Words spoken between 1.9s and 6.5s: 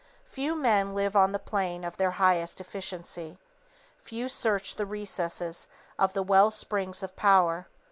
their highest efficiency. Few search the recesses of the well